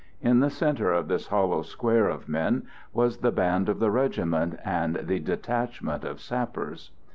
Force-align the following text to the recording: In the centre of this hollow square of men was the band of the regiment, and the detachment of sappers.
In 0.19 0.39
the 0.39 0.49
centre 0.49 0.91
of 0.91 1.09
this 1.09 1.27
hollow 1.27 1.61
square 1.61 2.09
of 2.09 2.27
men 2.27 2.63
was 2.91 3.17
the 3.17 3.31
band 3.31 3.69
of 3.69 3.77
the 3.77 3.91
regiment, 3.91 4.57
and 4.65 4.95
the 4.95 5.19
detachment 5.19 6.03
of 6.05 6.19
sappers. 6.19 6.89